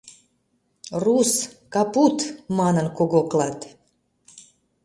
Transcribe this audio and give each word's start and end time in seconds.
«Рус, 1.03 1.31
капут!»— 1.73 2.17
манын 2.57 2.87
когоклат. 2.97 3.59